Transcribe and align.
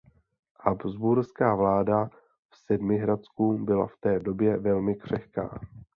Habsburská 0.63 1.55
vláda 1.55 2.09
v 2.49 2.55
Sedmihradsku 2.57 3.57
byla 3.57 3.87
v 3.87 3.97
té 3.97 4.19
době 4.19 4.57
velmi 4.57 4.95
křehká. 4.95 5.59